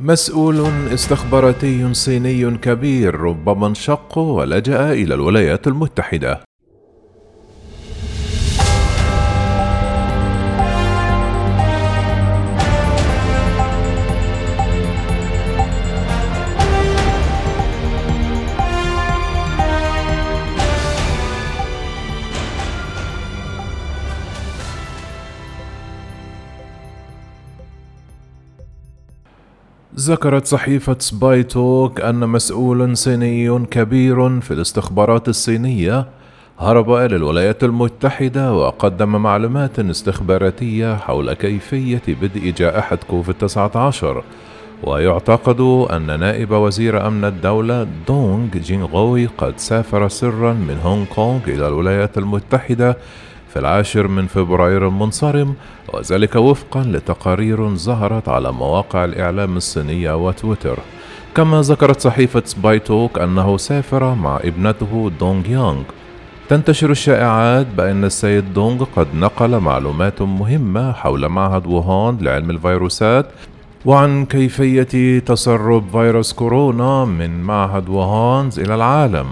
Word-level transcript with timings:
مسؤول 0.00 0.66
استخباراتي 0.92 1.94
صيني 1.94 2.56
كبير 2.56 3.14
ربما 3.14 3.66
انشق 3.66 4.18
ولجأ 4.18 4.92
إلى 4.92 5.14
الولايات 5.14 5.66
المتحدة. 5.66 6.40
ذكرت 29.98 30.46
صحيفة 30.46 30.96
سباي 30.98 31.42
توك 31.42 32.00
أن 32.00 32.28
مسؤول 32.28 32.96
صيني 32.96 33.64
كبير 33.64 34.40
في 34.40 34.50
الاستخبارات 34.50 35.28
الصينية 35.28 36.06
هرب 36.58 36.92
إلى 36.92 37.16
الولايات 37.16 37.64
المتحدة 37.64 38.54
وقدم 38.54 39.22
معلومات 39.22 39.78
استخباراتية 39.78 40.96
حول 40.96 41.32
كيفية 41.32 42.02
بدء 42.08 42.50
جائحة 42.50 42.98
كوفيد 43.10 43.34
19 43.34 44.24
ويعتقد 44.84 45.60
أن 45.90 46.20
نائب 46.20 46.50
وزير 46.50 47.06
أمن 47.06 47.24
الدولة 47.24 47.86
دونغ 48.08 48.48
جينغوي 48.56 49.26
قد 49.26 49.58
سافر 49.58 50.08
سرا 50.08 50.52
من 50.52 50.78
هونغ 50.84 51.04
كونغ 51.04 51.40
إلى 51.48 51.68
الولايات 51.68 52.18
المتحدة 52.18 52.96
في 53.56 53.60
العاشر 53.60 54.08
من 54.08 54.26
فبراير 54.26 54.88
المنصرم 54.88 55.54
وذلك 55.94 56.36
وفقا 56.36 56.82
لتقارير 56.82 57.76
ظهرت 57.76 58.28
على 58.28 58.52
مواقع 58.52 59.04
الإعلام 59.04 59.56
الصينية 59.56 60.16
وتويتر. 60.16 60.78
كما 61.34 61.60
ذكرت 61.60 62.00
صحيفة 62.00 62.42
سبايتوك 62.44 63.18
أنه 63.18 63.56
سافر 63.56 64.14
مع 64.14 64.36
ابنته 64.36 65.10
دونغ 65.20 65.48
يونغ 65.48 65.82
تنتشر 66.48 66.90
الشائعات 66.90 67.66
بأن 67.76 68.04
السيد 68.04 68.54
دونغ 68.54 68.84
قد 68.96 69.06
نقل 69.14 69.58
معلومات 69.58 70.22
مهمة 70.22 70.92
حول 70.92 71.28
معهد 71.28 71.66
ووهان 71.66 72.18
لعلم 72.20 72.50
الفيروسات 72.50 73.26
وعن 73.84 74.24
كيفية 74.24 75.18
تسرب 75.18 75.84
فيروس 75.92 76.32
كورونا 76.32 77.04
من 77.04 77.42
معهد 77.42 77.88
ووهان 77.88 78.50
إلى 78.58 78.74
العالم. 78.74 79.26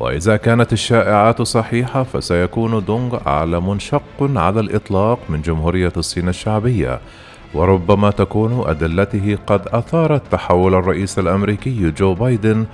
وإذا 0.00 0.36
كانت 0.36 0.72
الشائعات 0.72 1.42
صحيحة 1.42 2.02
فسيكون 2.02 2.84
دونغ 2.84 3.18
أعلى 3.26 3.60
منشق 3.60 4.02
على 4.20 4.60
الإطلاق 4.60 5.18
من 5.28 5.42
جمهورية 5.42 5.92
الصين 5.96 6.28
الشعبية 6.28 7.00
وربما 7.54 8.10
تكون 8.10 8.64
أدلته 8.66 9.38
قد 9.46 9.68
أثارت 9.68 10.22
تحول 10.32 10.74
الرئيس 10.74 11.18
الأمريكي 11.18 11.90
جو 11.90 12.14
بايدن 12.14 12.66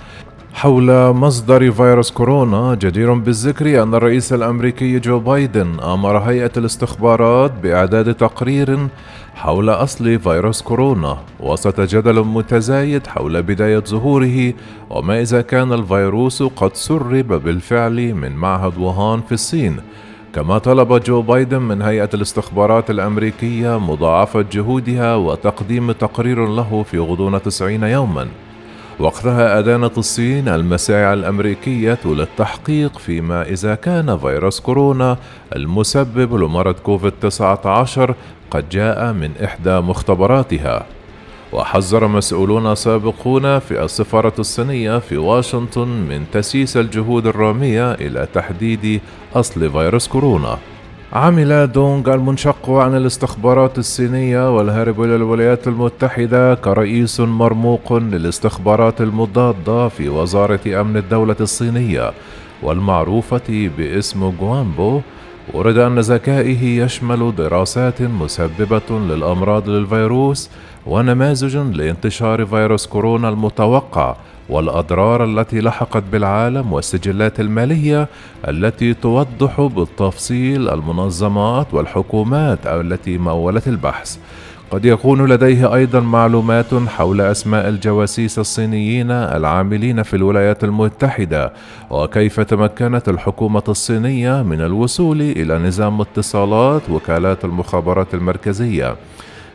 حول 0.53 1.13
مصدر 1.13 1.71
فيروس 1.71 2.11
كورونا. 2.11 2.75
جدير 2.75 3.13
بالذكر 3.13 3.83
أن 3.83 3.95
الرئيس 3.95 4.33
الأمريكي 4.33 4.99
جو 4.99 5.19
بايدن 5.19 5.79
أمر 5.79 6.17
هيئة 6.17 6.51
الاستخبارات 6.57 7.51
بإعداد 7.63 8.13
تقرير 8.13 8.87
حول 9.35 9.69
أصل 9.69 10.19
فيروس 10.19 10.61
كورونا 10.61 11.17
وسط 11.39 11.81
جدل 11.81 12.23
متزايد 12.23 13.07
حول 13.07 13.43
بداية 13.43 13.79
ظهوره 13.79 14.53
وما 14.89 15.21
إذا 15.21 15.41
كان 15.41 15.73
الفيروس 15.73 16.43
قد 16.43 16.75
سرب 16.75 17.27
بالفعل 17.27 18.13
من 18.13 18.31
معهد 18.31 18.77
ووهان 18.77 19.21
في 19.21 19.31
الصين. 19.31 19.77
كما 20.35 20.57
طلب 20.57 21.03
جو 21.03 21.21
بايدن 21.21 21.61
من 21.61 21.81
هيئة 21.81 22.09
الاستخبارات 22.13 22.89
الأمريكية 22.89 23.79
مضاعفة 23.79 24.45
جهودها 24.51 25.15
وتقديم 25.15 25.91
تقرير 25.91 26.47
له 26.47 26.83
في 26.83 26.99
غضون 26.99 27.41
90 27.41 27.83
يوماً. 27.83 28.27
وقتها 28.99 29.59
أدانت 29.59 29.97
الصين 29.97 30.47
المساعي 30.47 31.13
الأمريكية 31.13 31.99
للتحقيق 32.05 32.97
فيما 32.97 33.41
إذا 33.41 33.75
كان 33.75 34.17
فيروس 34.17 34.59
كورونا 34.59 35.17
المسبب 35.55 36.35
لمرض 36.35 36.75
كوفيد-19 36.75 38.13
قد 38.51 38.69
جاء 38.69 39.13
من 39.13 39.31
إحدى 39.43 39.79
مختبراتها. 39.79 40.85
وحذر 41.53 42.07
مسؤولون 42.07 42.75
سابقون 42.75 43.59
في 43.59 43.83
السفارة 43.83 44.33
الصينية 44.39 44.99
في 44.99 45.17
واشنطن 45.17 45.87
من 45.87 46.25
تسييس 46.31 46.77
الجهود 46.77 47.27
الرامية 47.27 47.91
إلى 47.93 48.27
تحديد 48.33 49.01
أصل 49.35 49.71
فيروس 49.71 50.07
كورونا. 50.07 50.57
عمل 51.13 51.71
دونغ 51.71 52.13
المنشق 52.13 52.69
عن 52.69 52.95
الاستخبارات 52.97 53.77
الصينية 53.77 54.55
والهارب 54.55 55.01
إلى 55.01 55.15
الولايات 55.15 55.67
المتحدة 55.67 56.55
كرئيس 56.55 57.19
مرموق 57.19 57.93
للاستخبارات 57.93 59.01
المضادة 59.01 59.87
في 59.87 60.09
وزارة 60.09 60.81
أمن 60.81 60.97
الدولة 60.97 61.35
الصينية 61.41 62.11
والمعروفة 62.63 63.69
باسم 63.77 64.29
جوانبو 64.39 65.01
ورد 65.51 65.77
أن 65.77 65.99
ذكائه 65.99 66.83
يشمل 66.83 67.35
دراسات 67.35 68.01
مسببة 68.01 68.89
للأمراض 68.89 69.69
للفيروس 69.69 70.49
ونماذج 70.85 71.57
لانتشار 71.57 72.45
فيروس 72.45 72.87
كورونا 72.87 73.29
المتوقع 73.29 74.15
والأضرار 74.49 75.23
التي 75.23 75.61
لحقت 75.61 76.03
بالعالم 76.11 76.73
والسجلات 76.73 77.39
المالية 77.39 78.07
التي 78.47 78.93
توضح 78.93 79.61
بالتفصيل 79.61 80.69
المنظمات 80.69 81.73
والحكومات 81.73 82.67
التي 82.67 83.17
مولت 83.17 83.67
البحث. 83.67 84.17
قد 84.73 84.85
يكون 84.85 85.25
لديه 85.25 85.75
أيضا 85.75 85.99
معلومات 85.99 86.73
حول 86.87 87.21
أسماء 87.21 87.69
الجواسيس 87.69 88.39
الصينيين 88.39 89.11
العاملين 89.11 90.03
في 90.03 90.15
الولايات 90.15 90.63
المتحدة 90.63 91.53
وكيف 91.89 92.39
تمكنت 92.39 93.09
الحكومة 93.09 93.63
الصينية 93.69 94.41
من 94.43 94.61
الوصول 94.61 95.21
إلى 95.21 95.59
نظام 95.59 96.01
اتصالات 96.01 96.81
وكالات 96.89 97.45
المخابرات 97.45 98.13
المركزية. 98.13 98.95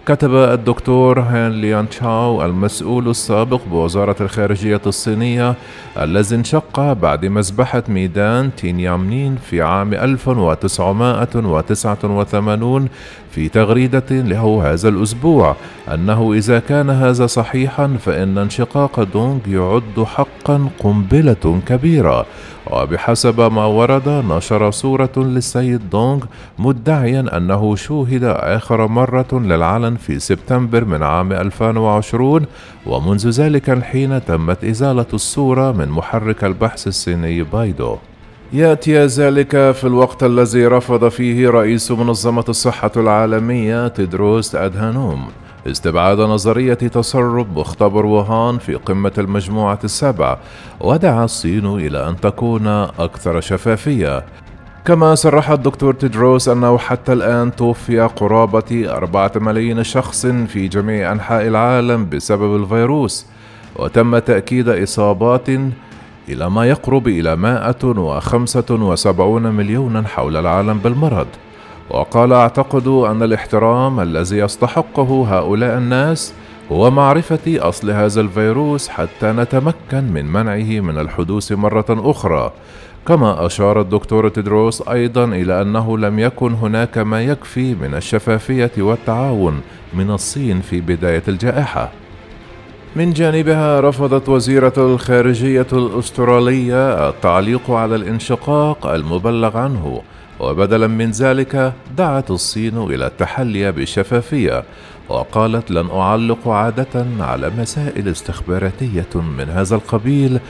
كتب 0.09 0.35
الدكتور 0.35 1.21
هان 1.21 1.61
ليان 1.61 1.89
تشاو 1.89 2.45
المسؤول 2.45 3.09
السابق 3.09 3.61
بوزارة 3.71 4.17
الخارجية 4.21 4.81
الصينية 4.87 5.55
الذي 5.99 6.35
انشق 6.35 6.93
بعد 6.93 7.27
مذبحة 7.27 7.83
ميدان 7.89 8.51
تينيامنين 8.57 9.37
في 9.37 9.63
عام 9.63 9.95
1989 9.95 12.89
في 13.31 13.49
تغريدة 13.49 14.05
له 14.11 14.73
هذا 14.73 14.89
الأسبوع. 14.89 15.57
أنه 15.95 16.33
إذا 16.33 16.59
كان 16.59 16.91
هذا 16.91 17.27
صحيحا 17.27 17.97
فإن 18.05 18.39
انشقاق 18.39 19.03
دونغ 19.03 19.39
يعد 19.49 20.05
حقا 20.05 20.69
قنبلة 20.79 21.61
كبيرة. 21.67 22.27
وبحسب 22.71 23.41
ما 23.41 23.65
ورد 23.65 24.09
نشر 24.09 24.71
صورة 24.71 25.13
للسيد 25.17 25.91
دونغ 25.91 26.25
مدعيا 26.59 27.37
أنه 27.37 27.77
شوهد 27.77 28.25
آخر 28.25 28.87
مرة 28.87 29.27
للعلن 29.33 29.97
في 29.97 30.19
سبتمبر 30.19 30.85
من 30.85 31.03
عام 31.03 31.33
2020 31.33 32.47
ومنذ 32.87 33.29
ذلك 33.29 33.71
الحين 33.71 34.25
تمت 34.25 34.65
إزالة 34.65 35.07
الصورة 35.15 35.73
من 35.73 35.89
محرك 35.89 36.45
البحث 36.45 36.87
الصيني 36.87 37.43
بايدو. 37.43 37.97
يأتي 38.53 39.07
ذلك 39.07 39.51
في 39.51 39.85
الوقت 39.85 40.25
الذي 40.25 40.67
رفض 40.67 41.09
فيه 41.09 41.49
رئيس 41.51 41.91
منظمة 41.91 42.45
الصحة 42.49 42.91
العالمية 42.97 43.89
تدروس 43.89 44.55
أدهانوم. 44.55 45.29
استبعاد 45.71 46.21
نظرية 46.21 46.75
تسرب 46.75 47.59
مختبر 47.59 48.07
ووهان 48.07 48.59
في 48.59 48.75
قمة 48.75 49.13
المجموعة 49.19 49.79
السبع 49.85 50.39
ودعا 50.81 51.25
الصين 51.25 51.67
إلى 51.67 52.09
أن 52.09 52.21
تكون 52.21 52.67
أكثر 52.99 53.41
شفافية. 53.41 54.25
كما 54.85 55.15
صرح 55.15 55.51
الدكتور 55.51 55.95
تدروس 55.95 56.49
أنه 56.49 56.79
حتى 56.79 57.13
الآن 57.13 57.57
توفي 57.57 58.01
قرابة 58.01 58.97
أربعة 58.97 59.33
ملايين 59.37 59.85
شخص 59.85 60.27
في 60.27 60.69
جميع 60.69 61.13
أنحاء 61.13 61.47
العالم 61.47 62.09
بسبب 62.09 62.57
الفيروس 62.57 63.27
وتم 63.77 64.19
تأكيد 64.19 64.69
إصابات 64.69 65.49
إلى 66.29 66.51
ما 66.51 66.69
يقرب 66.69 67.09
إلى 67.09 67.37
175 67.37 69.53
مليونا 69.53 70.09
حول 70.09 70.37
العالم 70.37 70.79
بالمرض. 70.79 71.27
وقال 71.91 72.33
اعتقد 72.33 72.87
أن 72.87 73.23
الاحترام 73.23 74.01
الذي 74.01 74.39
يستحقه 74.39 75.39
هؤلاء 75.39 75.79
الناس 75.79 76.35
هو 76.73 76.91
معرفة 76.91 77.39
أصل 77.47 77.91
هذا 77.91 78.21
الفيروس 78.21 78.89
حتى 78.89 79.27
نتمكن 79.27 80.05
من 80.13 80.27
منعه 80.27 80.81
من 80.81 80.99
الحدوث 80.99 81.53
مرة 81.53 81.87
أخرى. 81.91 82.53
كما 83.07 83.47
أشار 83.47 83.81
الدكتور 83.81 84.29
تدروس 84.29 84.89
أيضا 84.89 85.25
إلى 85.25 85.63
أنه 85.63 85.99
لم 85.99 86.19
يكن 86.19 86.55
هناك 86.55 86.99
ما 86.99 87.23
يكفي 87.23 87.75
من 87.75 87.95
الشفافية 87.95 88.71
والتعاون 88.79 89.61
من 89.95 90.11
الصين 90.11 90.61
في 90.61 90.81
بداية 90.81 91.23
الجائحة. 91.29 91.91
من 92.97 93.13
جانبها 93.13 93.81
رفضت 93.81 94.29
وزيرة 94.29 94.73
الخارجية 94.77 95.67
الأسترالية 95.73 97.09
التعليق 97.09 97.71
على 97.71 97.95
الانشقاق 97.97 98.87
المبلغ 98.87 99.57
عنه 99.57 100.03
وبدلا 100.41 100.87
من 100.87 101.11
ذلك 101.11 101.73
دعت 101.97 102.31
الصين 102.31 102.79
إلى 102.79 103.07
التحلي 103.07 103.73
بالشفافيه 103.73 104.65
وقالت 105.09 105.71
لن 105.71 105.91
أعلق 105.91 106.49
عادة 106.49 107.07
على 107.21 107.51
مسائل 107.51 108.09
استخباراتية 108.09 109.07
من 109.15 109.49
هذا 109.51 109.75
القبيل 109.75 110.41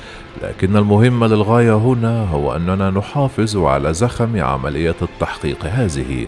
لكن 0.43 0.77
المهم 0.77 1.25
للغاية 1.25 1.77
هنا 1.77 2.25
هو 2.25 2.57
أننا 2.57 2.91
نحافظ 2.91 3.57
على 3.57 3.95
زخم 3.95 4.41
عملية 4.41 4.95
التحقيق 5.03 5.65
هذه. 5.65 6.27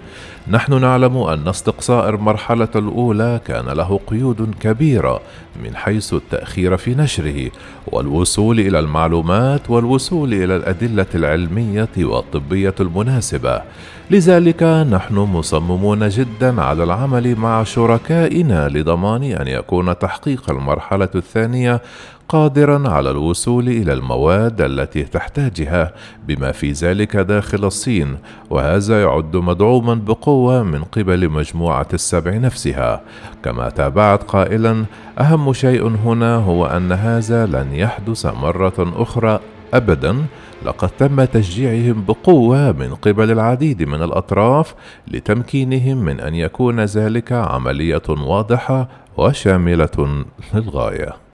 نحن 0.48 0.81
نعلم 0.81 1.16
أن 1.16 1.48
استقصاء 1.48 2.08
المرحلة 2.08 2.69
الأولى 2.76 3.40
كان 3.46 3.64
له 3.69 4.00
قيود 4.06 4.54
كبيرة 4.60 5.20
من 5.64 5.76
حيث 5.76 6.14
التأخير 6.14 6.76
في 6.76 6.94
نشره 6.94 7.50
والوصول 7.87 8.60
إلى 8.60 8.78
المعلومات 8.78 9.70
والوصول 9.70 10.34
إلى 10.34 10.56
الأدلة 10.56 11.06
العلمية 11.14 11.88
والطبية 11.98 12.75
المناسبة. 12.81 13.62
لذلك 14.10 14.62
نحن 14.62 15.14
مصممون 15.14 16.08
جدا 16.08 16.62
على 16.62 16.84
العمل 16.84 17.37
مع 17.37 17.64
شركائنا 17.64 18.69
لضمان 18.69 19.22
أن 19.22 19.48
يكون 19.48 19.98
تحقيق 19.98 20.50
المرحلة 20.50 21.08
الثانية 21.14 21.81
قادرا 22.30 22.88
على 22.88 23.10
الوصول 23.10 23.68
إلى 23.68 23.92
المواد 23.92 24.60
التي 24.60 25.02
تحتاجها 25.02 25.94
بما 26.28 26.52
في 26.52 26.72
ذلك 26.72 27.16
داخل 27.16 27.64
الصين 27.64 28.16
وهذا 28.50 29.02
يعد 29.02 29.36
مدعوما 29.36 29.94
بقوة 29.94 30.62
من 30.62 30.84
قبل 30.84 31.28
مجموعة 31.28 31.86
السبع 31.92 32.36
نفسها. 32.36 33.00
كما 33.42 33.70
تابعت 33.70 34.22
قائلا 34.22 34.84
أهم 35.18 35.52
شيء 35.52 35.86
هنا 35.86 36.36
هو 36.36 36.66
أن 36.66 36.92
هذا 36.92 37.46
لن 37.46 37.74
يحدث 37.74 38.26
مرة 38.26 38.92
أخرى 38.96 39.40
ابدا 39.74 40.16
لقد 40.64 40.88
تم 40.88 41.24
تشجيعهم 41.24 42.04
بقوة 42.04 42.72
من 42.72 42.94
قبل 42.94 43.30
العديد 43.30 43.82
من 43.82 44.02
الأطراف 44.02 44.74
لتمكينهم 45.08 45.96
من 45.96 46.20
أن 46.20 46.34
يكون 46.34 46.80
ذلك 46.80 47.32
عملية 47.32 48.08
واضحة 48.08 48.88
وشاملة 49.16 50.24
للغاية. 50.54 51.29